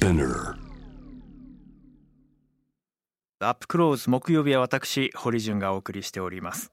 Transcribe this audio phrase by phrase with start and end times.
[0.00, 0.54] Spinner.
[3.40, 6.72] アップクローズ木曜日は私堀潤がお送りしております。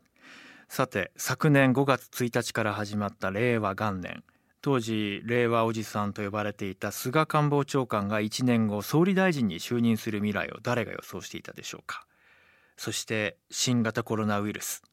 [0.69, 4.23] さて昨年5月1日から始まった令和元年。
[4.61, 12.05] 当時令和おじさんと呼ばれていた菅官房長官が1年後総理大臣に就任する未来を誰が予想していたでしょうか。
[12.77, 14.83] そして新型コロナウイルス。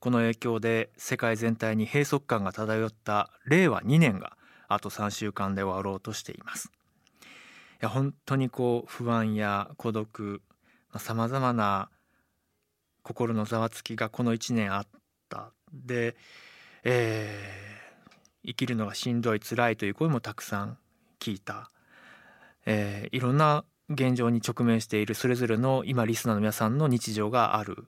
[0.00, 6.72] この影響で世界全体に閉塞感が漂った令和2年があと3週間で終わろうとしています。
[7.80, 10.42] や本当にこう不安や孤独
[10.96, 11.90] さまざまな
[13.02, 14.86] 心のざわつきがこの1年あっ
[15.28, 15.52] た。
[15.72, 16.16] で、
[16.84, 17.70] えー
[18.42, 20.78] 生きるのがしんどい辛いという声もたくさん
[21.18, 21.70] 聞いた、
[22.64, 27.86] えーいろんな現状に直面しているそれぞれの今リスナーの皆さんの日常がある、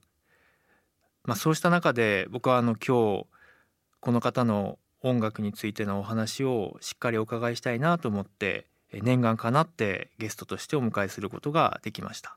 [1.24, 3.27] まあ、そうした中で僕はあの今日
[4.00, 8.66] この方の音楽についてのお話をしっかりお伺いしたいなと思って
[9.01, 12.36] 念願かなってゲストとしてお迎えすることができました。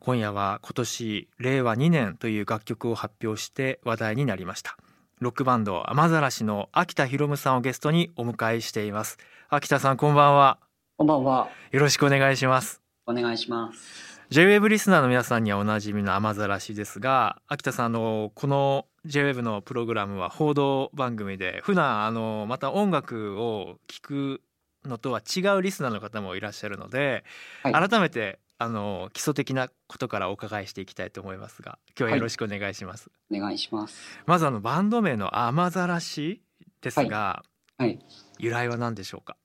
[0.00, 4.76] 今夜は今年令和2年という楽曲を発表して話題になりました。
[5.20, 9.18] ロックバンド雨ざらしの秋田博夢さんをゲストにお迎えしています。
[9.48, 10.58] 秋田さんこんばんは。
[10.96, 11.48] こんばんは。
[11.70, 12.80] よろしくお願いします。
[13.06, 14.12] お願いします。
[14.30, 24.40] J-WAVE リスナーの皆さんにはおなじみの雨ざらしですが秋田さんあのこの J-WAVE のプログラムは報道番組で普段あのまた音楽を聴く
[24.84, 27.24] のとは違うリスナーの方もいらっしゃるので、
[27.62, 34.20] はい改めてあの基礎的なことからお伺いしていきたいと思いますが今日はよろしくお願いします、お願いします。
[34.26, 36.42] まずあのバンド名の雨ざらし
[36.80, 37.42] ですが、
[37.78, 37.98] はい。
[38.38, 39.36] 由来は何でしょうか？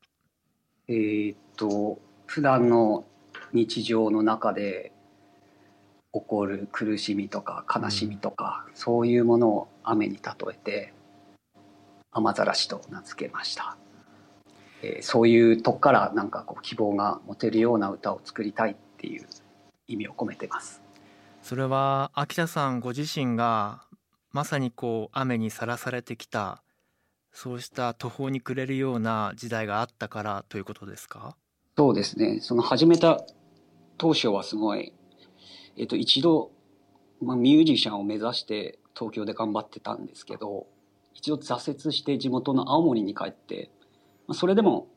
[0.88, 3.06] えーっと、普段の
[3.54, 4.92] 日常の中で
[6.14, 10.22] 起こる苦しみとか悲しみとか、そういうものを雨に例
[10.52, 10.94] えて、
[12.12, 13.78] 雨ざらしと名付けました。
[14.82, 19.26] えーそういうとこからなんかこう希望が持てるような歌を作りたいっていう
[19.88, 20.82] 意味を込めてます。
[21.42, 23.84] それは秋田さんご自身が
[24.32, 26.62] まさにこう雨にさらされてきた
[27.32, 31.36] そうした途方に暮れるような時代があったからということですか？
[31.78, 32.40] そうですね。
[32.42, 33.24] その始めた
[33.98, 34.94] 当初はすごい、
[35.78, 36.52] えっと、一度、
[37.22, 40.68] まあ、ミュージシャンを目指して東京で頑張ってたんですけど、
[41.14, 43.77] 一度挫折して地元の青森に帰って、まあ、
[44.34, 44.88] それでも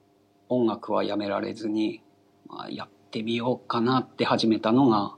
[0.48, 2.02] 音楽はやめられずに、
[2.48, 5.14] まあ、やってみようかなって始めたのが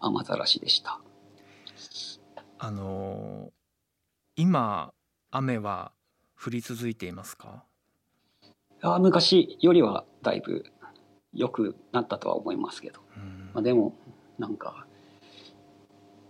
[0.00, 1.00] 雨ざらしでした。
[2.58, 3.50] あの
[4.36, 4.92] 今
[5.30, 5.92] 雨は
[6.42, 7.64] 降り続いていますか？
[8.82, 10.64] あ昔よりはだいぶ
[11.32, 13.00] 良くなったとは思いますけど。
[13.16, 13.94] うんまあ、でも
[14.38, 14.86] なんか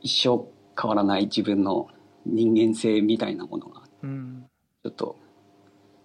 [0.00, 0.46] 一生
[0.80, 1.88] 変わらない自分の
[2.24, 4.46] 人間性みたいなものがうん
[4.84, 5.16] ちょっと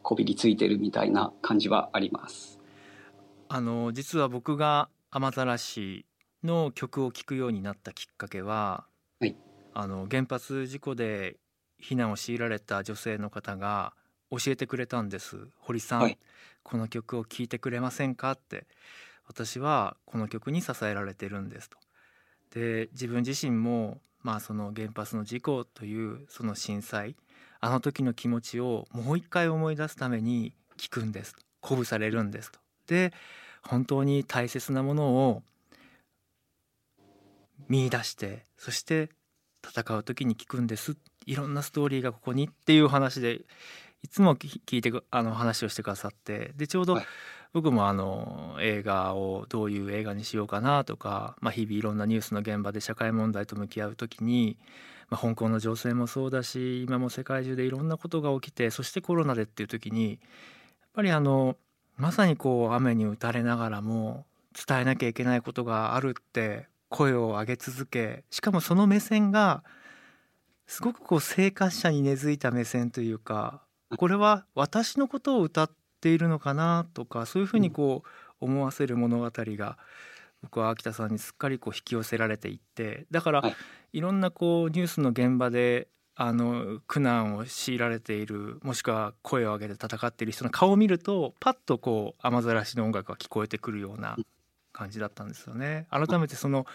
[0.03, 2.59] こびりついてるみたいな感じはあります。
[3.49, 6.05] あの実は僕が雨ざらし
[6.43, 8.85] の曲を聴くようになったきっかけは、
[9.19, 9.35] はい。
[9.73, 11.37] あの原発事故で
[11.81, 13.93] 避難を強いられた女性の方が
[14.29, 15.47] 教えてくれたんです。
[15.59, 16.19] 堀さん、はい。
[16.63, 18.31] この曲を聴いてくれませんか？
[18.33, 18.67] って。
[19.25, 21.77] 私はこの曲に支えられてるんですと。
[22.51, 27.15] で自分自身もまあその原発の事故というその震災
[27.63, 31.39] あの時の気持ちをもう一回思い出すために聴くんですと。
[31.61, 32.59] 鼓舞されるんですと。
[32.87, 33.13] で
[33.61, 35.43] 本当に大切なものを
[37.69, 39.07] 見出してそして
[39.65, 40.97] 戦う時に聞くんです。
[41.25, 43.39] いろんなストーリーがここにっていう話で
[44.01, 46.51] いつもき聞いてくあの話をしてくださって。
[46.57, 47.05] でちょうどはい。
[47.53, 54.57] 僕もあの映画をどういう映画にしようかなとか、まあ、日々いろんなニュースの現場で社会問題と向き合う時に、
[55.13, 60.19] まあ、香港の情勢もそうだし今も世界中でいろんなことが起きてそしてコロナでっていう時にやっ
[60.91, 61.55] ぱりあの
[61.97, 64.25] まさにこう雨に打たれながらも
[64.67, 69.63] 伝えなきゃいけないことがあるって声を上げ続けしかもその目線が
[70.65, 73.61] すごくこう生活者に根付いた目線というか
[73.95, 78.01] これは私のことを歌っているのかなとかそういうふうにこ
[78.41, 79.77] う思わせる物語が
[80.43, 83.55] 僕は秋田さんにすっかりこう引き寄せられていってだからはい
[83.93, 94.15] いろんなこうニュースの現場であの苦難を強いられているもしくは声を上げて戦っている人の顔を見るとパッとこう雨ざらしの音楽が聞こえてくるような
[94.71, 95.87] 感じだったんですよね。
[95.89, 96.65] 改めてその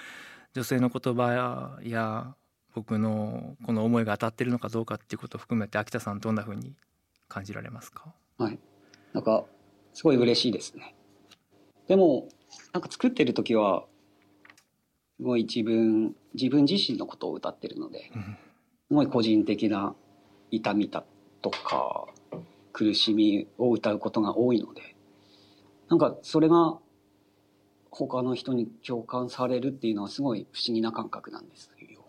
[0.54, 2.34] 女性の言葉や
[2.74, 6.74] 僕のこの思いが当たってるのかどうかっていうことを含めて秋田さんどんな風に
[7.28, 8.14] 感じられますか？
[8.38, 8.58] はい。
[9.12, 9.44] なんか
[9.92, 10.94] すごい嬉しいですね。
[11.88, 12.28] でも
[12.72, 13.84] なんか作ってる時は
[15.16, 18.10] すごい自分自分自身のことを歌ってるので
[18.88, 19.94] すごい個人的な
[20.50, 21.04] 痛みだ
[21.42, 22.06] とか
[22.72, 24.94] 苦しみを歌うことが多いので
[25.88, 26.78] なんかそれが
[27.90, 32.04] 他の人に共感されるっていうのはすごい不思議な感覚なんですよ。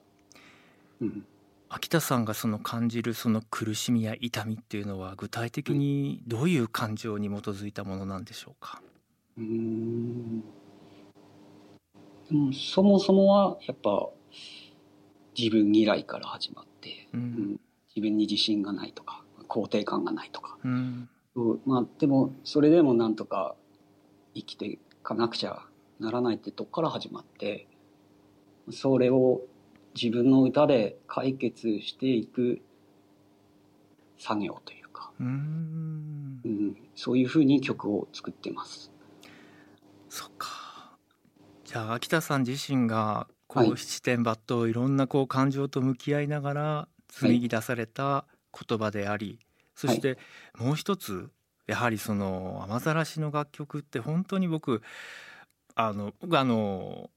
[1.02, 1.26] うん、
[1.70, 8.82] 秋田さんがその感じるその苦しみや痛みっていうのは具体的にどういう感情に基づいたものなんでしょうか？
[9.40, 10.42] うーん。
[12.30, 14.10] でもそもそもはやっぱ
[15.38, 17.24] 自分嫌いから始まって、ううん。
[17.24, 17.60] ん、
[17.96, 21.10] 自分に自信がないとか肯定感がないとか、うん。
[21.36, 23.56] うんまあでもそれでもなんとか
[24.36, 25.64] 生きていかなくちゃ
[26.00, 27.68] ならないってとこから始まって
[28.72, 29.42] それを
[29.96, 32.62] 自分の歌で解決していく
[34.18, 36.42] 作業というか、うん。
[36.44, 38.92] うん、そういうふうに曲を作ってます。
[40.10, 40.98] そっか。
[41.64, 43.70] じゃあ秋田さん自身がこはい。
[43.70, 49.40] う七点抜刀いろんなこう感情と向き合いながら紡ぎ出された言葉であり、
[49.76, 50.18] そして
[50.58, 51.30] もう一つ
[51.68, 54.82] やはりその雨ざらしの楽曲って本当に僕
[55.76, 57.10] あの僕あの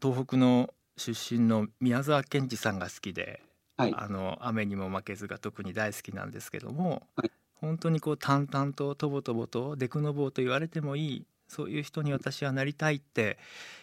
[0.00, 3.42] 東北の出身の宮沢賢治さんが好きで
[3.78, 7.30] はい、あの雨にも負けずが特に大好きなんですけども、はい。
[7.60, 13.38] 本当にこう淡々ととぼとぼとデクノボーと言われてもいいそういう人に私はなりたいって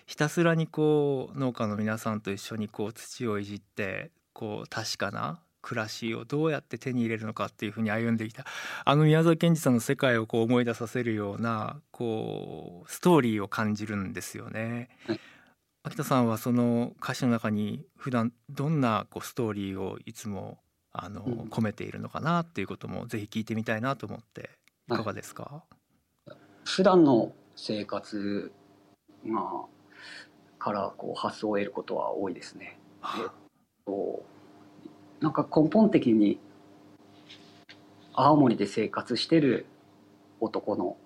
[0.06, 8.46] ひたすらにこう農家の皆さんと一緒にこう土をいじってこう確かな暮らしをどうやって手に入れるのかっていうふうに歩んできた
[8.84, 14.90] あの宮沢賢治さんの世界をこう思い出させるようなこうストーリーを感じるんですよね。
[15.08, 15.20] はい。
[15.86, 20.60] 秋田さんはその歌詞の中に普段どんなこうストーリーをいつも
[20.92, 21.34] あの、うん。
[21.50, 24.50] 込めているのかなっていうこともぜひ聞いてみたいなと思って
[24.90, 25.64] いかがですか、
[26.66, 28.52] 普段の生活
[29.26, 29.66] が
[30.60, 32.78] からこう発想を得ることは多いですね。
[33.04, 33.30] えっ
[33.86, 34.24] と
[35.20, 36.40] なんか根本的に
[38.14, 39.66] 青森で生活してる
[40.40, 40.98] 男の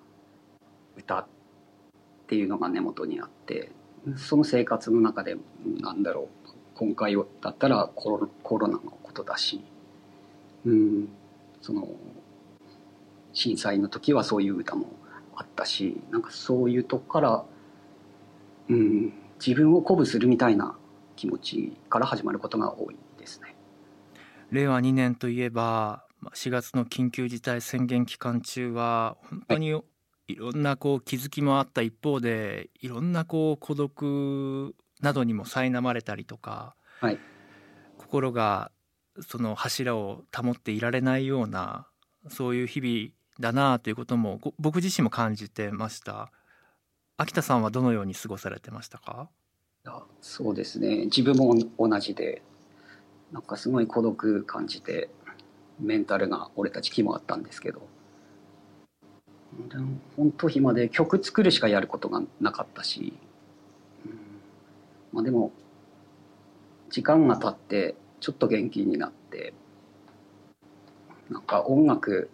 [0.97, 1.25] 歌っ
[2.27, 3.71] ていうのが根元にあって
[4.15, 5.37] その生活の中で
[5.79, 9.63] なんだろう今回だったらコロコロナのことだし、
[10.65, 11.09] うん、
[11.61, 11.87] その
[13.33, 14.87] 震災の時はそういう歌も
[15.37, 17.45] あったしなんかそういうとこから、
[18.69, 20.75] うん、自分を鼓舞するみたいな
[21.15, 23.55] 気持ちから始まることが多いですね。
[24.51, 29.81] 令和2年といえばまあ4月の緊急事態宣言期間中は本当に
[30.27, 37.19] いろんなこう気づきもあった一方でいろんなこう孤独などにも苛まれたりとか、はい
[37.97, 38.71] 心が
[39.19, 41.87] その柱を保っていられないような
[42.29, 46.31] そういう日々だなということも僕自身も感じてました。
[47.17, 49.29] 秋田さんはどのように過ごされてましたか？
[50.21, 51.05] そうですね。
[51.05, 52.41] 自分も同じで
[53.31, 55.09] なんかすごい孤独感じて
[55.79, 57.81] メンタルが折れた時期もあったんですけど。
[60.15, 63.13] 本当暇で曲作るしかやることがなかったし、
[64.05, 64.11] うん。
[65.11, 65.51] まあ、でも
[66.91, 69.53] 時間が経ってちょっと元気になって
[71.31, 72.29] なんか音楽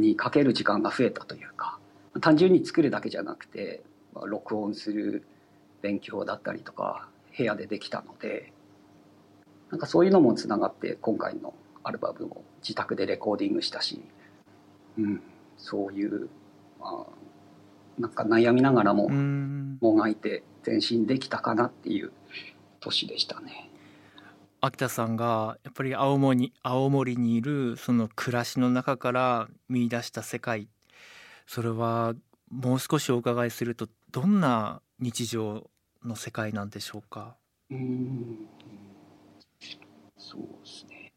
[0.00, 1.78] にかける時間が増えたというか
[2.20, 3.82] 単純に作るだけじゃなくて、
[4.14, 5.24] まあ、録音する
[5.82, 8.52] 勉強だったりとか部屋でできたので
[9.70, 11.54] なんかそういうのもつながって今回の
[11.84, 14.00] アルバムを自宅でレコーディングしたし、
[14.98, 15.22] うん、
[15.56, 16.28] そういう、
[16.80, 22.12] まあ、なんか悩みながらももがいて前進できたかなっていう
[22.80, 23.69] 年でしたね。
[24.62, 30.68] 秋田さんがやっぱり青森に青森にいるその暮らしの中から見出した世界。
[31.46, 32.14] それは
[32.50, 35.70] もう少しお伺いするとどんな日常
[36.04, 37.36] の世界なんでしょうか？
[37.70, 38.38] うん。
[40.18, 41.12] そうですね。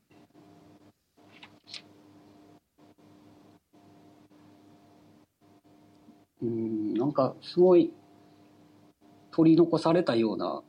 [6.42, 7.92] うん、なんかすごい
[9.32, 10.62] 取り残されたような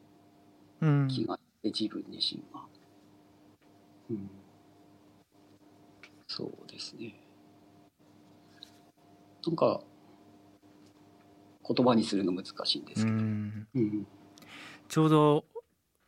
[0.81, 1.09] うん。
[1.09, 1.38] 気が
[1.71, 2.66] 自分自身は。
[4.11, 4.30] うん、
[6.26, 7.14] そうですね。
[9.47, 9.83] なんか
[11.66, 13.16] 言葉にするの難しいんでうすけど。
[13.16, 14.06] んうん
[14.88, 15.44] ちょうど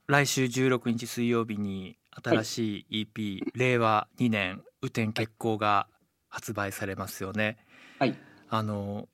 [0.07, 5.89] 来週16日水曜日に新しい EP「令和2年雨天決行」が
[6.29, 7.57] 発売されますよね。
[7.99, 8.17] はい
[8.49, 9.09] あの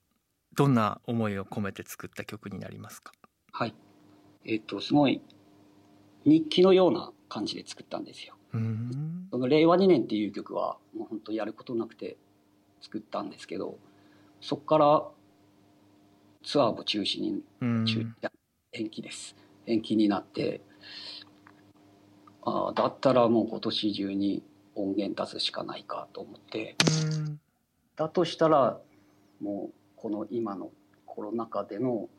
[0.55, 3.11] どんな思いを込めて作った曲になりますか？
[3.51, 3.73] はい。
[4.45, 5.21] えっ、と、すごい
[6.25, 8.35] 日記のような感じで作ったんですよ。
[8.53, 12.17] うんその令和2年っていう曲はもう本当やることなくて
[12.81, 13.77] 作ったんですけど、
[14.41, 15.03] そこから
[16.43, 18.05] ツアーも中止に、うん中
[18.73, 19.35] 延期です。
[19.65, 20.61] 延期になって、
[22.43, 24.43] ああ、だったらもう今年中に
[24.75, 26.75] 音源出すしかないかと思って、
[27.17, 27.39] うん
[27.95, 28.79] だとしたら
[29.39, 30.71] もうこの今の
[31.05, 32.09] コロナ禍での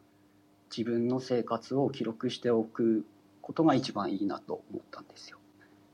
[0.70, 3.04] 自分の生活を記録しておく
[3.44, 5.38] ことが一番いいなと思ったんですよ。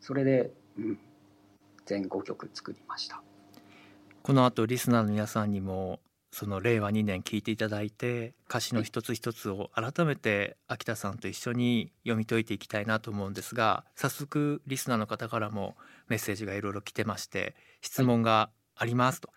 [0.01, 0.99] それで、うん、
[1.85, 3.23] 全5曲作りました。
[4.23, 5.99] この後リスナーの皆さんにも
[6.31, 15.77] その令和2年聞いていただいて歌詞の一つ一つを改めて秋田さんと一緒に読み解いていきたいなと思うんですが早速リスナーの方からも
[16.07, 19.37] メッセージがいろいろ来てまして質問がありますと、はい、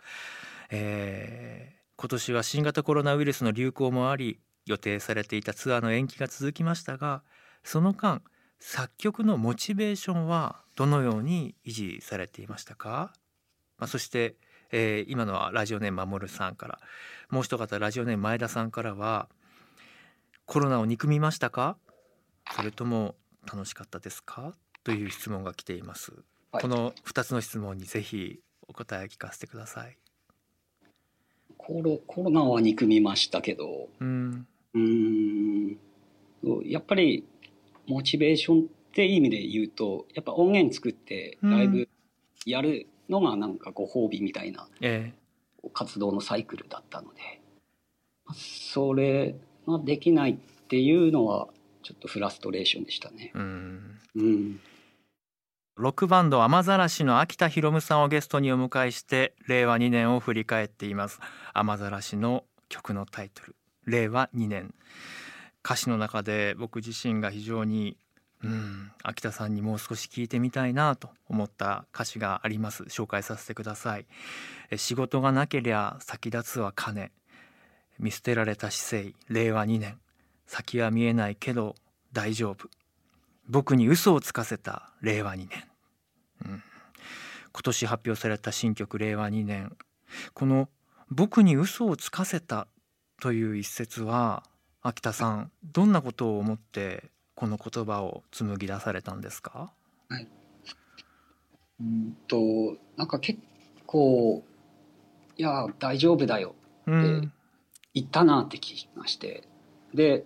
[0.72, 7.24] えー、今年は新型コロナウイルスの流行もあり予定されていたツアーの延期が続きましたが
[7.64, 8.22] その間
[8.60, 13.14] 作曲のモチベーションはどのように維持されていましたか、
[13.78, 14.36] まあ、そして
[14.76, 16.80] えー、今のはラジオネーム守さんから
[17.30, 19.30] もう一方ラジオネーム前田さんからは
[20.46, 21.78] コロナを憎みましたか？
[22.56, 23.14] それとも
[23.46, 24.56] 楽しかったですか？
[24.84, 26.12] という質問が来ています、
[26.52, 29.96] はい、この2つの質問にぜひお答え聞かせてください。
[31.56, 34.48] コロコロナは憎みましたけどうん。
[34.74, 35.78] うん。
[36.66, 37.28] やっぱり
[37.88, 41.90] モチベーションって意味で言うとやっぱ音源作ってライブ
[42.46, 44.68] やるのがなんかご褒美みたいな
[45.74, 47.42] 活動のサイクルだったので、
[48.36, 49.36] それ
[49.68, 50.36] ができないっ
[50.68, 51.48] ていうのは
[51.84, 53.32] ちょっとフラストレーションでしたね。
[53.34, 54.60] うん、うん。
[55.76, 61.20] ロックバンド雨ざらしの秋田博夢さんをゲストにお迎えして令和2年を振り返っています。
[61.54, 64.74] 雨ざらしの曲のタイトル令和2年
[65.64, 67.98] 歌詞の中で僕自身が非常に
[68.44, 72.84] うん秋田さんにもう少し聞いてみたいなと思った歌詞があります。
[72.84, 74.06] 紹介させてください。
[74.76, 77.12] 仕事がなけりゃ先立つは金。
[78.00, 79.16] 見捨てられた姿勢。
[79.30, 79.98] 令和2年。
[80.46, 81.76] 先は見えないけど
[82.12, 82.70] 大丈夫。
[83.48, 84.92] 僕に嘘をつかせた。
[85.02, 85.50] 令和2年、
[86.46, 86.64] うん、
[87.52, 89.76] 今年発表された新曲令和2年。
[90.34, 90.70] この
[91.10, 92.68] 僕に嘘をつかせた
[93.22, 94.44] という一節は
[94.86, 99.72] 秋田さんどんなことを思ってこの言葉を紡ぎ出されたんですか、
[100.10, 100.28] はい、
[101.80, 103.40] うんとなんか結
[103.86, 104.44] 構
[105.38, 107.30] 「いや大丈夫だよ」って
[107.94, 109.48] 言ったなって聞きまして、
[109.92, 110.26] うん、で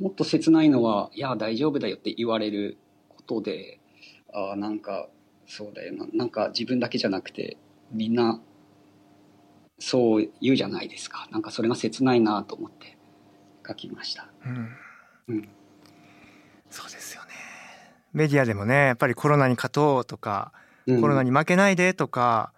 [0.00, 3.78] もっと切ないのは「いや大丈夫だよ」って言われることで
[4.32, 5.08] あなんか
[5.46, 6.06] そうだよな。
[6.12, 7.56] なんか自分だけじゃなくて
[7.92, 8.40] みんな
[9.78, 11.28] そう言うじゃないですか。
[11.30, 12.98] なんかそれが切ないなと思って
[13.70, 14.28] 書きました。
[14.44, 14.76] うん、
[15.28, 15.48] うん。
[16.70, 17.30] そうですよね。
[18.12, 20.52] メディアでもねやっぱりコロナに勝とうとか、
[20.86, 22.52] うん、コロナに負けないでとか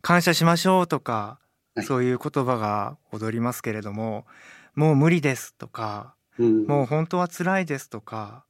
[0.00, 1.38] 感謝しましょうとか、
[1.74, 4.26] はい、そういう言葉が踊りますけれども
[4.74, 8.44] もう無理ですとか、うん、もう本当は辛いですとか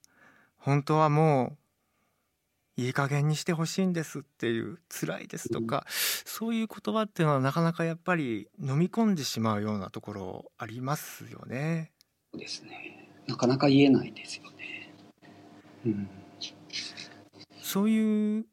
[0.58, 1.56] 本当はもう
[2.76, 5.82] いい加減にしてほしいんですっていう辛いですとか、うん、
[6.24, 11.91] そういう言葉っていうのはなかなかやっぱり飲み込んでしまうようなところありますよね。
[12.32, 13.08] そうですね。
[13.26, 14.42] なかなか言えないですよ
[17.62, 18.46] そういう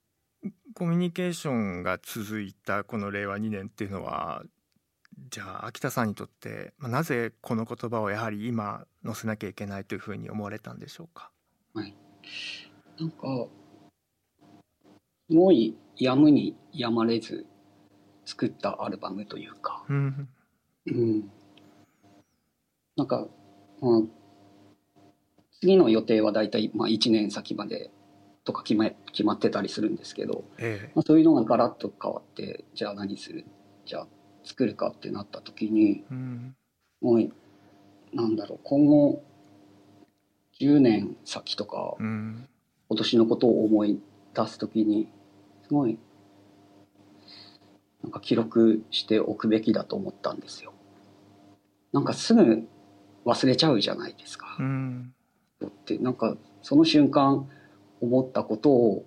[0.74, 4.44] コミュニケーションが続いたこの令和2年っていうのは
[5.30, 11.32] じゃあ秋田さんにとってなぜこの言葉をやはり今載せなきゃいけないというふうに思われたんでしょうか、
[11.74, 11.94] はい、
[12.98, 13.48] なんか
[15.30, 17.46] すごいやむにやまれず
[18.26, 20.30] 作ったアルバムというか、うん、
[20.86, 21.32] うん、
[22.96, 23.28] なんか、
[23.82, 24.02] まあ、
[25.62, 27.92] 次の予定は大体まあ1年先まで
[28.44, 33.46] とか決ま決まってたりするんですけど、ええ、まあ、そういうのがガラッと変わってじゃあ何する？
[33.86, 34.08] じゃあ
[34.44, 36.56] 作るかってなった時に、うん、
[37.02, 37.30] もう
[38.14, 39.24] なんだろう今後
[40.60, 42.48] 10年先とか、うん、
[42.90, 44.00] 今年のことを思い
[44.34, 45.08] 出す時に
[45.64, 46.00] すごい
[48.04, 50.74] なんか記録しておくべきだと思ったんですよ。
[51.92, 52.68] なんかすぐ
[53.30, 54.58] 忘れちゃうじゃないですか。
[54.60, 55.14] うん
[55.66, 57.50] ってなんかその瞬間
[58.02, 59.06] 思ったことを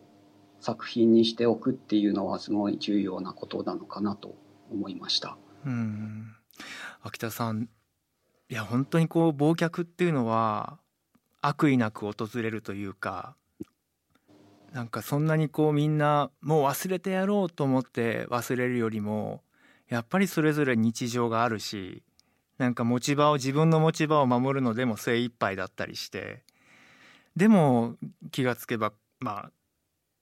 [0.60, 4.36] 作品にしておくっていうのはすごい重要なことなのかなと
[4.70, 5.36] 思いました。
[5.66, 6.34] うん
[7.02, 7.68] 秋田さん
[8.48, 10.78] いや本当にこう忘却っていうのは
[11.40, 13.34] 悪意なく訪れるというか
[14.72, 19.42] なんかそんなにこうみんなもう忘れてやろうと思って忘れるよりも
[19.88, 22.02] やっぱりそれぞれ日常があるし
[22.58, 26.42] なんか持ち場を自分の持ち場を守るのでも精一杯だったりして
[27.36, 27.96] でも
[28.30, 29.50] 気がつけばまあ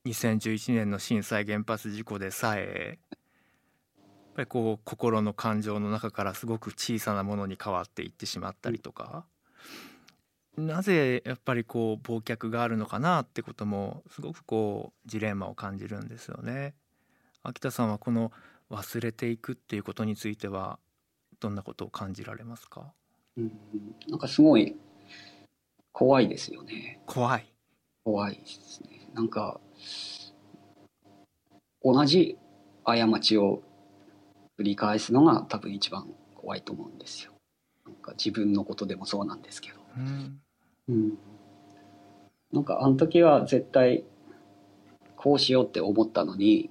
[0.07, 9.27] 2011年の震災原発事故でさえやっぱりこう心の感情の中からすごく小さなものに変わっていってしまったりとか、
[10.57, 16.75] なぜやっぱりこう忘却があるのかなってこともすごくこうジレンマを感じるんですよね。
[17.43, 18.33] 秋田さんはこの
[18.71, 20.79] 忘れていくっていうことについては
[21.41, 22.93] どんなことを感じられますか？
[23.37, 23.53] うん、
[24.09, 24.77] なんかすごい
[25.93, 27.01] 怖いですよね。
[27.07, 27.47] 怖い。
[28.05, 29.09] 怖いですね。
[29.15, 29.61] なんか、
[31.83, 32.39] 同じ
[32.85, 33.63] 過ちを
[34.59, 37.33] 繰り返すのが多分一番怖いと思うんですよ。
[37.87, 39.81] なんか自分のことでもそうなんですけど。
[39.97, 40.41] うん。
[40.89, 41.19] うん。
[42.53, 44.05] なんかあの時は絶対
[45.17, 46.71] こうしようって思ったのに、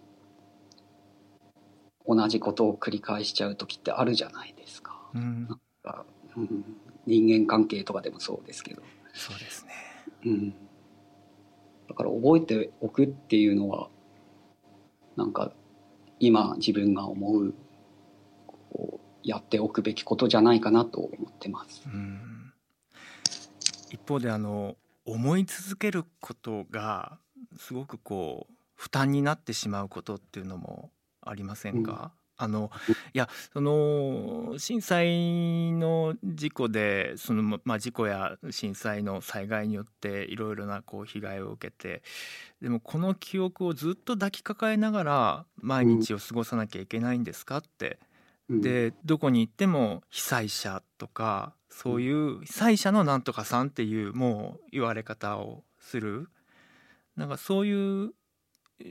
[2.09, 4.99] 同じことを繰り返しちゃう時ってあるじゃないですか。
[5.13, 5.47] うん。
[5.83, 6.03] が
[6.35, 6.65] うん、
[7.05, 8.81] 人間関係とかでもそうですけど、
[9.13, 9.71] そうですね。
[10.25, 10.49] うん、
[11.87, 13.89] だから覚えておくっていうのは
[15.15, 15.51] なんか
[16.19, 17.53] 今自分が思う
[18.47, 21.83] こうやっておくべきことじゃないかなと思ってます。
[21.85, 22.53] うん。
[23.91, 27.19] 一方であの思い続けることが
[27.57, 30.89] すごくこう負担になってしまうことっていうのも
[31.21, 32.71] ありませんか、あの
[33.13, 42.01] いやその震災の事故でそのままあ事故や震災の災害によっていろいろなこう被害を受けて
[42.61, 47.57] でもこの記憶をずっと抱きかかえながら毎日を過ごさなきゃいけないんですか？
[47.57, 47.99] って。
[48.49, 56.29] うん、でどこに行っても被災者とかそういう被災者のなんとかさんっていうもう言われ方をする。
[57.15, 58.13] なんかそういう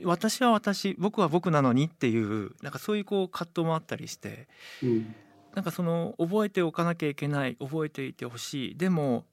[0.05, 4.47] 私は私僕は僕なのにっていうなんかそういうこう葛藤もあったりして
[4.83, 5.15] うん。
[5.55, 8.77] なんかその覚えておかなきゃいけない覚えていてほしい。
[8.77, 9.25] でも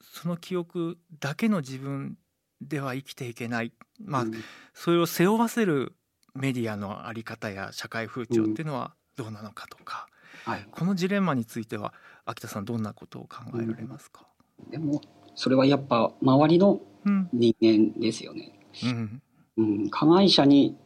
[0.00, 2.16] その記憶だけの自分
[2.62, 3.72] では生きていけない。
[4.02, 4.32] まあうん。
[4.72, 5.92] それを背負わせる
[6.34, 10.06] メディアの在り方や社会風潮っていうのはどうなのかとか、
[10.44, 11.92] はい、このジレンマについては
[12.24, 14.26] 秋田さんどんなことを考えられますか、
[14.70, 15.00] でも
[15.34, 17.28] それはやっぱ周りのうん。
[17.32, 18.58] 人間ですよね。
[18.84, 19.22] うん
[19.56, 20.76] うん、加害者に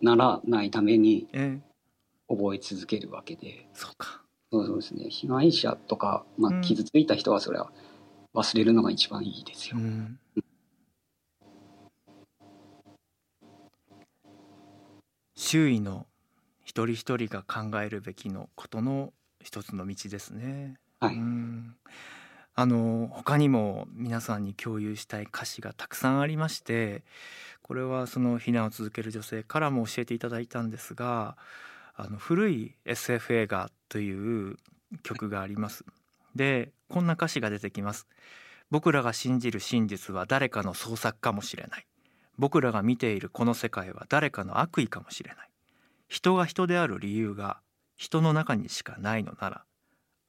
[0.00, 1.72] ならないためにえー
[2.34, 3.68] 覚え続けるわけで。
[3.74, 4.22] そうか。
[4.50, 5.10] そうですね。
[5.10, 6.60] 被害者とか、まあ、うん。
[6.62, 7.70] 傷ついた人はそれは
[8.34, 9.76] 忘れるのが一番いいですよ。
[9.78, 10.18] うん。
[15.36, 16.06] 周囲の
[16.64, 20.78] 一人一人が考えるべきのことの一つの道ですね。
[21.00, 21.14] はい。
[21.14, 21.76] うん。
[22.54, 27.02] あの他にも皆さんに共有したい歌詞がたくさんありまして
[27.72, 31.38] これはその避難を続ける女性からも教えていただいたんですが
[31.96, 34.58] あの古い SF 映画という
[35.02, 35.86] 曲があります。
[36.36, 38.06] でこんな歌詞が出てきます。
[38.70, 41.86] 僕らが信じる真実は誰かの創作かもしれない。
[42.36, 45.48] 僕らが見ているこの世界は誰かの悪意かもしれない。
[46.08, 47.62] 人が人である理由が
[47.96, 49.64] 人の中にしかないのなら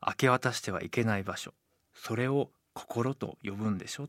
[0.08, 1.53] 明け渡してはいけない場所
[1.93, 4.08] それを心と呼ぶんでしょ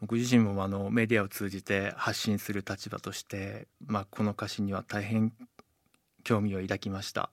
[0.00, 5.32] 僕自身もあのメディアを通じて発信する立場として、まあ、この歌詞には大変
[6.24, 7.30] 興味を抱きました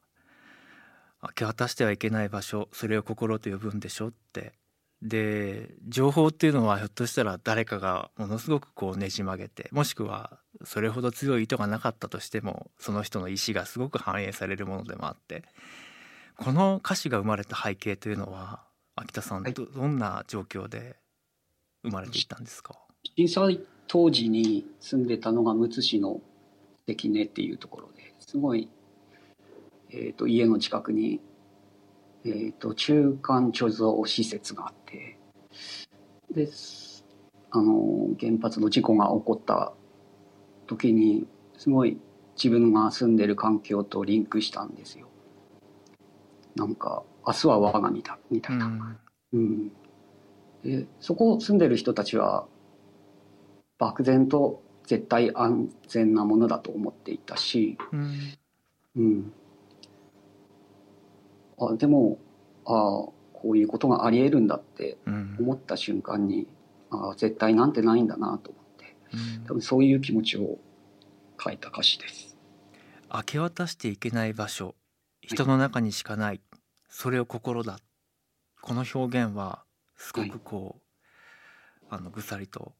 [1.23, 4.53] 明け渡してはいけない場所それを心と呼ぶんでしょって。
[5.01, 15.43] で情報っていうのはひょっとしたら誰かがものすごくこうねじ曲げてもしくはそれほど強い意図がなかったとしてもその人の意思がすごく反映されるものでもあって。
[16.37, 18.63] この歌詞が生まれた背景というのは
[18.95, 19.53] 秋田さんはい。
[19.53, 20.95] どどんな状況で
[21.83, 22.75] 生まれていったんですか、
[23.15, 26.21] 震災当時に住んでたのがむつ市の
[26.87, 28.69] 関根っていうところですごい、
[29.89, 31.19] えー、と家の近くに、
[32.25, 35.17] えー、と中間貯蔵施設があって
[36.33, 37.05] です
[37.51, 39.73] あの原発の事故が起こった
[40.67, 41.99] 時にすごい
[42.35, 45.07] 自分が住んでる環境とリンクしたんですよ。
[46.55, 48.65] なんか明日は我が身だみたいな。
[48.67, 48.97] うん
[49.33, 49.71] うん、
[50.63, 52.45] でそこ住んでる人たちは
[53.77, 58.37] 漠然と絶対安全なものだと思っていたし、うん。
[58.95, 59.33] うん、
[61.59, 62.19] あでも
[62.65, 62.71] あ
[63.33, 65.37] こういうことがありえるんだってうん。
[65.39, 66.47] 思った瞬間に
[66.91, 69.45] あ絶対なんてないんだなと思ってうん。
[69.45, 70.59] 多分そういう気持ちを
[71.43, 72.37] 書いた歌詞です。
[73.13, 74.75] 明け渡していけない場所
[75.21, 76.41] 人の中にしかない、
[76.89, 77.79] それを心だ。
[78.61, 79.63] この表現は
[80.01, 80.81] すごくこ
[81.83, 82.73] う、あのぐさりと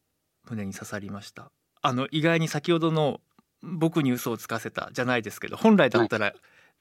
[0.50, 1.52] 胸に刺さりました。
[1.82, 3.22] あの意外に先ほどの
[3.64, 6.34] 僕に嘘をつかせたじゃないですけど本来だったら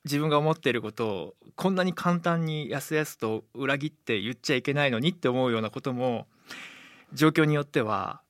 [0.04, 6.26] 自分が思っていることをこんなに簡単にやすやすと裏切って言っちゃいけないのにって思うようなことも
[7.12, 8.22] 状況によっては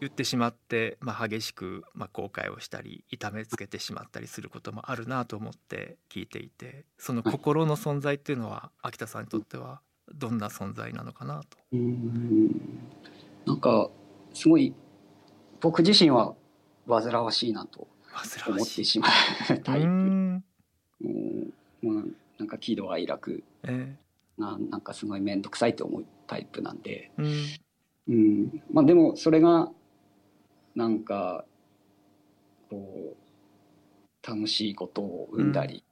[0.00, 9.80] 言ってしまって、まあ、激しく、まあ、後悔をしたり痛めつけてしまったりすることもあるなと思って聞いていてその心の存在っていうのは秋田さんにとっては
[10.14, 11.58] どんな存在なのかなと。
[11.72, 12.60] うん。
[13.46, 13.90] なんか
[14.34, 14.74] すごい
[15.60, 16.34] 僕自身は
[16.86, 17.86] 煩わしいなと
[18.46, 19.86] 思っしていしまうタイプ。
[19.86, 20.44] うん。
[21.00, 22.04] もうまあ、
[22.38, 23.42] なんか喜怒哀楽。
[23.64, 23.96] え
[24.38, 27.46] がなんかすごい面倒くさいと思うタイプなんで、えうん。
[28.08, 29.68] うん、まあでもそれが
[30.74, 31.44] なんか
[32.70, 35.82] こう楽しいことを生んだり、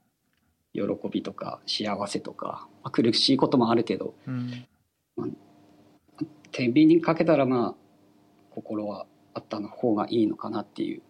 [0.73, 4.67] 喜びとか幸せとか、まあ、苦しいこともあるけどうん。
[6.51, 7.87] 天秤にかけたらまあ
[8.51, 11.01] 心はあったの方がいいのかなっていう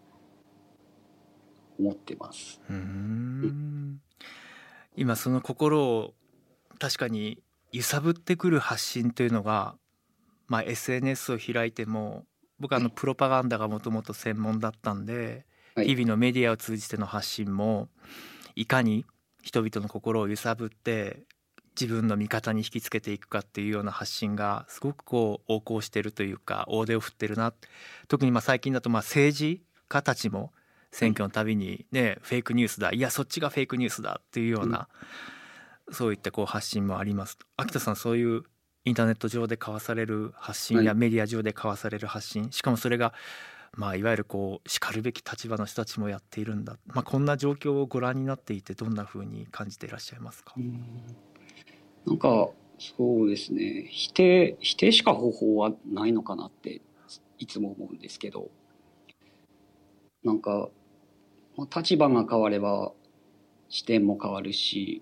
[1.80, 2.60] 思ってます。
[2.70, 4.02] うーん。
[4.96, 6.14] 今その心を
[6.80, 7.42] 確かに
[7.72, 9.76] 揺さぶってくる発信というのが、
[10.48, 12.26] まあ、SNS を開いても
[12.60, 15.88] 僕はあのプロパガンダがもともと専門だったんで、はい。
[15.88, 17.90] 日々のメディアを通じての発信も
[18.56, 19.06] いかに
[19.48, 21.24] 人々の心を揺さぶって
[21.80, 27.54] 自分の味方に引きつけていくかっていうような発信がすごくこう横行してるというか大手を振ってるな。
[28.10, 30.52] 特にまあ最近だとまあ政治家たちも
[30.92, 34.90] 選挙のたびにねフェイクニュースだいやそっちがフェイクニュースだっていうような、
[35.94, 37.38] そういったこう発信もあります。
[37.56, 38.44] 秋田さんそういう
[38.84, 40.96] インターネット上で交わされる発信やはい。
[40.96, 43.14] メディア上で交わされる発信しかもそれが
[43.78, 50.56] まあいわゆるこうしかるべき立場の人たちもやっているんだ、まあ、こんな状況をご覧になっていてどんな風に感じていらっしゃいますか、
[52.06, 53.88] なんかそうですね。
[53.90, 56.82] 否定否定しか方法はないのかなって
[57.38, 58.50] いつも思うんですけど。
[60.24, 60.70] なんか、
[61.56, 62.92] まあ、立場が変われば
[63.70, 65.02] 視点も変わるし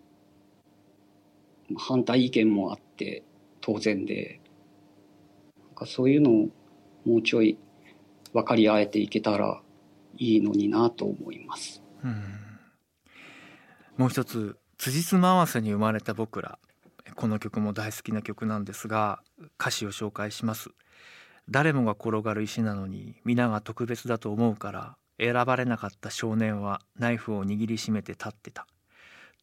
[1.70, 3.24] まあ反対意見もあって
[3.62, 4.42] 当然で。
[5.58, 6.50] なんかそういうのを
[7.06, 7.58] もうちょい
[8.36, 9.62] 分かり合えていけたら
[10.17, 11.82] いいのになと思います。
[12.04, 12.21] うん。
[13.95, 16.60] もう一つ辻褄合わせに生まれた僕ら。
[17.15, 19.21] この曲も大好きな曲なんですが
[19.58, 20.71] 歌詞を紹介します。
[21.50, 28.67] 誰もが転がる石なのに皆が特別だと思うから選ばれなかった少年はナイフを握りしめて立ってた。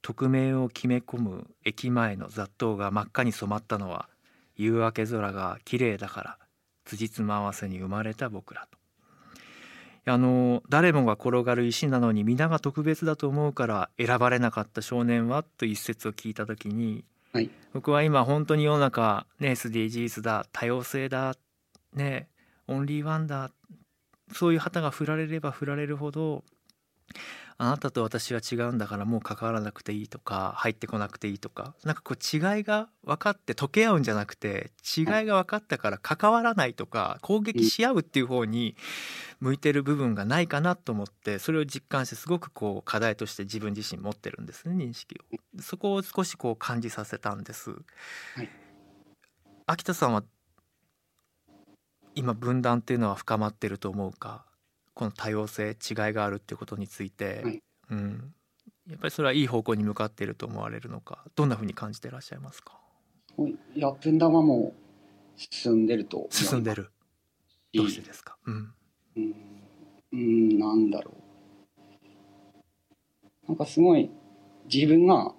[0.03, 4.11] 匿名を決め込む駅前の雑踏が真っ赤に染まったのは
[4.57, 6.39] 夕明け空が綺麗だから
[6.85, 8.82] 辻褄合わせに生まれた僕らと。
[10.05, 17.51] あの誰もが転がる石なのに皆が特別だと思うから選ばれなかった少年はという一節を聞いた時に、はい。
[17.73, 21.37] 僕は今本当に世の中ね SDGs だ多様性だ
[21.95, 22.29] ね
[22.67, 23.51] オンリーワンだ
[24.33, 26.45] そういう旗が振られれば振られるほど
[27.63, 38.75] あなたと私は違うんだからもう関わらなくていいとか入ってこなくていいとかなんかこう違いが分かって溶け合うんじゃなくて違いが分かったから関わらないとか攻撃し合うっていう方に
[39.39, 45.61] 向いてる部分がないかなと思ってそれを実感してすごくこう課題として自分自身持ってるんですね認識を。
[45.63, 47.71] そこを少しこう感じさせたんです、
[48.43, 48.49] い。
[49.67, 50.25] 秋田さんは
[52.17, 54.45] 今分断っていうのは深まってると思うか？
[54.95, 57.63] この多様性違いがあるっていうことについて、はい。
[57.91, 58.35] うん、
[58.89, 62.79] やっぱりそれはいい方向に向かっていると思われるのかどんなふうに感じていらっしゃいますか？
[63.75, 63.81] い。
[63.81, 66.91] や分断はもう進んでると進んでる。
[67.75, 68.73] どうしてですか、うん
[69.17, 69.35] うん、
[70.13, 71.13] うん、なんだろ
[73.47, 73.49] う。
[73.49, 74.11] なんかすごい
[74.73, 75.35] 自分が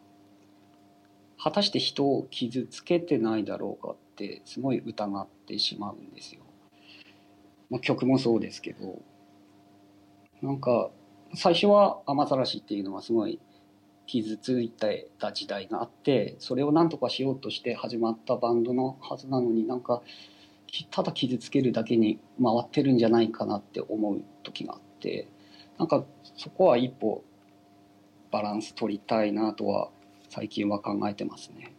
[1.41, 6.41] 果たして人を傷つけてないだろうかってすごい疑ってしまうんですよ。
[7.69, 9.01] まあ、曲もそうですけど、
[10.43, 10.91] なんか
[11.35, 13.39] 最初は雨ざらしっていうのはすごい
[14.05, 20.01] 傷ついてた時代があって、それを何とかしようとして始まったバンドのはずなのになんか
[20.91, 25.27] ただ傷つけるだけに回ってるんじゃないかなって思う時があって
[25.77, 26.03] なんか
[26.35, 27.23] そこは一歩
[28.29, 29.91] バランス取りたいなとは
[30.29, 31.73] 最近は考えてますね。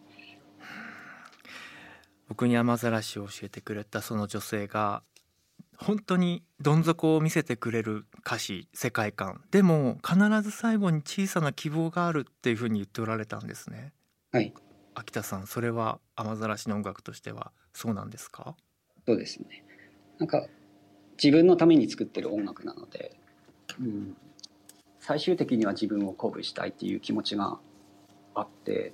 [2.28, 5.02] 僕に雨ざらしを教えてくれたその女性が
[5.76, 9.42] 本当にどん底を見せてくれる歌詞世界観。
[9.50, 13.92] でも必ず最後に小さな希望があるっていうふうに言っておられたんですね。
[14.32, 14.52] はい。
[14.94, 18.54] 秋田さんそれは雨ざらしの音楽としてはそうなんですか？
[19.06, 19.64] そうですね。
[20.18, 20.46] なんか
[21.22, 23.16] 自分のために作ってる音楽なので、
[23.80, 24.16] うん、
[25.00, 27.58] 最終的には自分を鼓舞したいっていう気持ちが
[28.34, 28.92] あって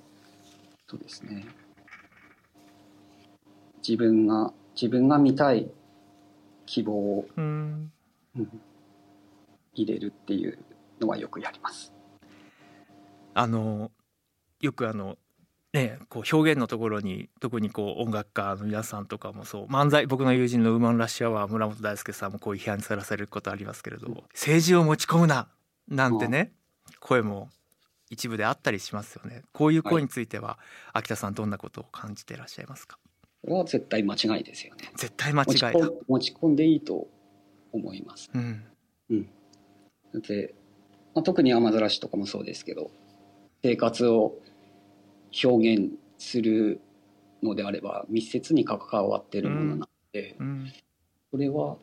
[0.89, 1.45] そうですね。
[3.87, 5.69] 自分が自分が見たい
[6.71, 7.91] 希望をうん。
[8.37, 8.61] うん
[9.73, 10.57] 入れるっていう
[10.99, 11.93] のはよくやります。
[13.33, 13.89] あの
[14.59, 15.17] よくあの
[15.71, 24.23] ねこう表現のところに特にこう音楽家の皆さんとかもそう漫才僕の友人のウーマンラッシュアワー村本大輔さんもこういう批判にさらされることありますけれど、うん。
[24.33, 25.47] 政治を持ち込むな
[25.87, 26.51] なんてね、
[26.99, 27.49] 声も
[28.09, 29.43] 一部であったりしますよね。
[29.53, 30.59] こういう声については、
[30.91, 32.97] 秋田さんどんなことを感じていらっしゃいますか？
[33.41, 34.91] これは絶対間違いですよね。
[34.95, 37.07] 絶対間違いだ持ち込んでいいと
[37.71, 38.29] 思います。
[38.33, 38.63] うん
[40.13, 40.53] だって、
[41.15, 42.91] まあ、特に雨ざらしとかもそうですけど
[43.63, 44.35] 生活を
[45.43, 46.81] 表現する
[47.41, 50.73] のであれば密接に関わってるものなので、うんうん
[51.31, 51.77] それは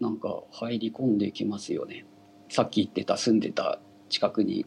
[0.00, 2.04] なんか入り込んできますよね。
[2.48, 4.66] さっき言ってた住んでた近くに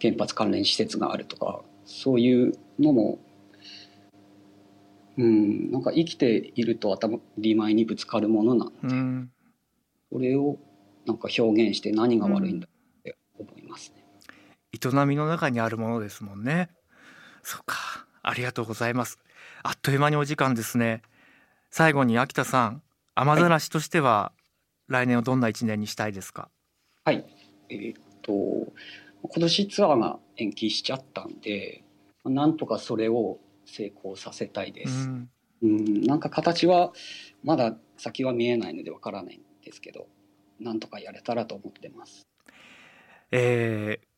[0.00, 3.18] 原発関連施設があるとかそういうのも
[5.16, 5.70] うん。
[5.70, 9.30] なんか生きていると当たり前にぶつかるものなので、うん
[10.12, 10.58] それを
[11.06, 14.04] なんか表現して何が悪いんだって思いますね。
[14.72, 16.70] 営みの中にあるものですもんね。
[17.42, 18.06] そうか。
[18.22, 19.18] ありがとうございます。
[19.62, 21.02] あっという間にお時間ですね。
[21.70, 22.82] 最後に秋田さん
[23.16, 24.32] 雨ざらしとしては
[24.88, 26.48] 来年をどんな一年にしたいですか、
[27.04, 27.24] はい。
[27.68, 28.32] えーっと、
[29.22, 31.82] 今年ツアーが延期しちゃったんで、
[32.24, 35.08] なんとかそれを成功させたいです。
[35.08, 35.30] うん。
[35.62, 36.92] うん、なんか形は
[37.42, 40.08] まだ先は見えないのでわからないんですけど、
[40.60, 42.26] なんとかやれたらと思ってます。
[43.30, 44.14] えー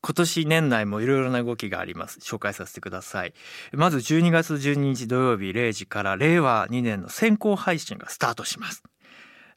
[0.00, 2.20] 今年年内もいろいろな動きがあります。
[2.20, 3.34] 紹介させてください。
[3.72, 8.84] まず12月12日土曜日0時から令和2年の先行配信がスタートします。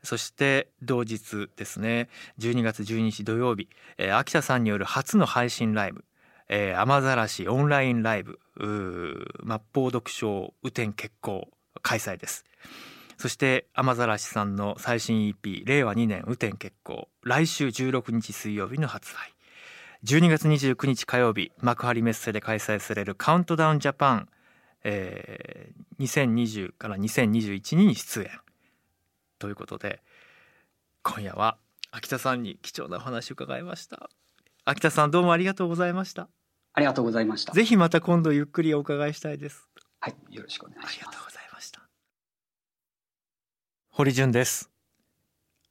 [0.01, 2.09] そして同日ですね。
[2.39, 6.03] 12月12日土曜日、えー秋田さんによる初の配信ライブ
[6.49, 11.49] 「えー雨ざらしオンラインライブ末法読書雨天決行」
[11.81, 12.45] 開催です。
[13.17, 19.35] そして雨ざらしさんの最新 EP「令和2年雨天決行」来週16日水曜日の発売
[20.03, 24.29] 12月29日火曜日幕張メッセで開催されるカウントダウンジャパン、
[24.83, 28.29] えー2020から2021に出演。
[29.39, 30.01] ということで
[31.03, 31.57] 今夜は
[31.91, 34.09] 秋田さんに貴重なお話を伺いました。
[34.65, 36.29] 秋田さんどうもありがとうございました。
[36.73, 37.53] ありがとうございました。
[37.53, 39.67] ぜひまた今度ゆっくりお伺いしたいです。
[39.99, 40.97] はい、よろしくお願いします。
[40.97, 41.25] ありがとう。
[41.25, 41.81] ございました
[43.89, 44.69] 堀潤です。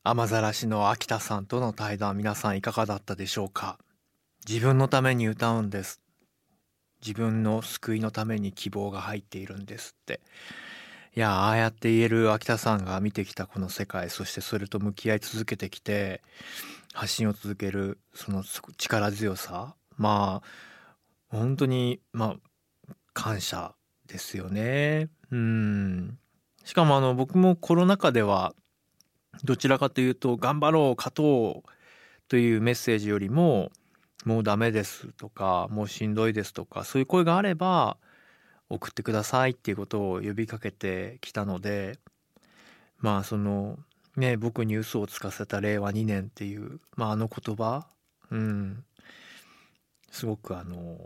[0.02, 3.78] 雨ざらしの秋田さんとの対談皆さんいかがだったでしょうか？
[4.48, 6.00] 自分のために歌うんです。
[7.02, 10.20] 自分の救いのために希望が入っているんですって。
[11.16, 16.22] いやああやって言える秋田さんが見てきたこの世界そしてそれと向き合い続けてきて
[16.92, 18.44] 発信を続けるその
[18.76, 19.74] 力強さ。
[19.96, 20.69] まあ
[21.30, 23.74] 本当にまあ感謝
[24.06, 25.08] ですよね。
[25.30, 26.18] うん。
[26.64, 28.54] しかもあの僕もコロナ禍では
[29.44, 31.70] どちらかというと頑張ろう勝とう
[32.28, 33.70] というメッセージよりも
[34.24, 37.96] もうダメですとかもうしんどいですとかそういう声があれば
[38.68, 41.98] 送ってくださいっていうことを呼びかけてきたので
[42.98, 43.78] まあその
[44.16, 47.86] ね僕に嘘をつかせた令和2年っていう、まあ、あの言葉
[48.30, 48.84] うん。
[50.10, 50.96] すごくあの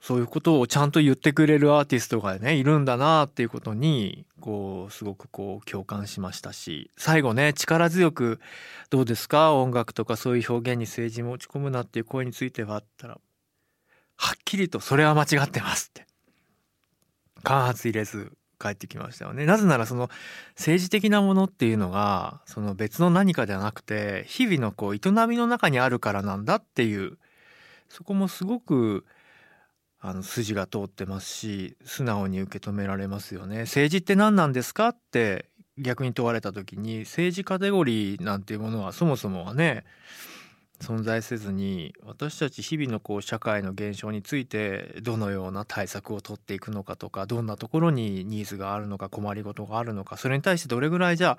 [0.00, 8.40] そういうことをちゃんと言ってくれるアーティストがねいるんだなっていうことにこうすごくこう共感しましたし最後ね力強く
[8.88, 9.52] 「どうですか？
[9.54, 13.18] 音楽とかそういう表現に政治持ち込むな」っていう声についてはあったら
[14.16, 16.06] はっきりと「それは間違ってます」って
[17.42, 19.46] 間髪入れず返ってきましたよね。
[19.46, 20.10] なぜならその
[20.56, 27.18] 政治的なものっていうのがその別の何かではなくて日々のこう営みの中にあるからなんだっていう
[27.90, 29.04] そこもすごく
[30.00, 33.60] あの筋が通ってますし素直に受け止められますよね。
[33.60, 39.84] 政治って何なんですかって逆に問われた時に政治カテゴリーなんていうものはそもそもはね
[40.80, 51.38] 存在せずに私たち日々のこう社会の現象についてどのような対策を取っていくのかとかどんなところにニーズがあるのか困りごとがあるのかそれに対してどれぐらいじゃ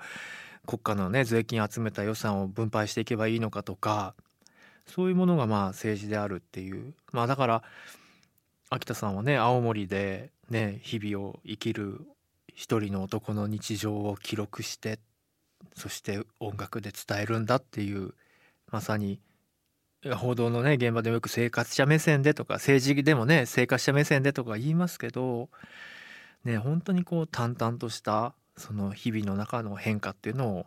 [0.66, 4.14] 国家のね税金集めた予算を分配していけばいいのかとか
[4.86, 6.94] そういうものがまあ政治であるっていう。
[7.12, 7.62] まあだから
[8.70, 12.00] 秋田さんはね青森でね日々を生きる
[12.54, 14.98] 一人の男の日常を記録して
[15.74, 18.14] そして音楽で伝えるんだっていう
[18.70, 19.20] まさに
[20.16, 25.48] 報道のね現場でもよく生活者目線でとか政治でもね生活者目線でとか言いますけど
[26.44, 30.66] ね本当にこう淡々としたその日々の中の変化っていうのを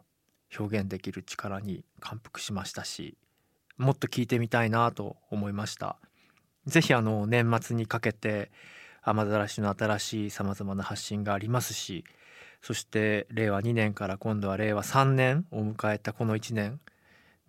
[0.57, 3.17] 表現できる力に感服しましたし
[3.77, 5.97] もっと聞いてみたいなと思いました。
[6.65, 8.51] ぜひあの年末にかけて
[9.03, 12.03] 雨ざらしの新しいさまざまな発信がありますし
[12.61, 16.79] そして令和2年から今度は令和3年を迎えたこの1年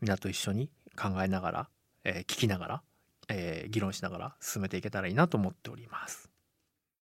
[0.03, 1.69] 皆と一緒に考えながら、
[2.05, 2.83] えー聞きながら、
[3.29, 6.36] えー議論しながら進めていけたらいいなと思っております。